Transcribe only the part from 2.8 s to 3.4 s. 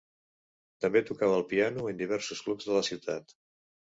ciutat.